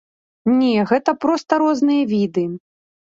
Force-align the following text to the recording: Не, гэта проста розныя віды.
Не, 0.59 0.69
гэта 0.91 1.13
проста 1.25 1.59
розныя 1.65 2.07
віды. 2.13 2.47